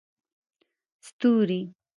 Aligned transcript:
ستوري 1.07 1.59